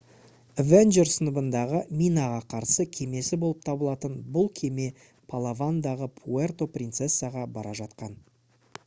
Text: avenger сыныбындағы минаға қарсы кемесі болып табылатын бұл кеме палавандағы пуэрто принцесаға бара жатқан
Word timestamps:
avenger 0.61 1.09
сыныбындағы 1.15 1.81
минаға 1.99 2.39
қарсы 2.53 2.85
кемесі 2.99 3.39
болып 3.43 3.61
табылатын 3.67 4.17
бұл 4.39 4.49
кеме 4.61 4.87
палавандағы 5.35 6.11
пуэрто 6.17 6.71
принцесаға 6.79 7.45
бара 7.59 7.77
жатқан 7.83 8.19